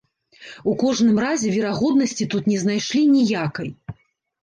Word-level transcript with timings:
У 0.71 0.73
кожным 0.83 1.19
разе 1.25 1.53
верагоднасці 1.57 2.29
тут 2.35 2.51
не 2.55 2.59
знайшлі 2.65 3.07
ніякай. 3.15 3.75